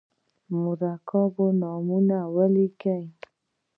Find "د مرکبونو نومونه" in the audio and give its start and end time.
0.47-2.17